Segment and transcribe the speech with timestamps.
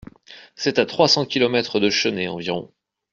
[0.55, 2.71] C’est à trois cents kilomètres de Chennai environ.